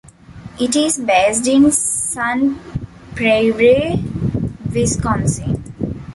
It 0.59 0.75
is 0.75 0.97
based 0.97 1.45
in 1.47 1.71
Sun 1.71 2.59
Prairie, 3.13 4.03
Wisconsin. 4.73 5.61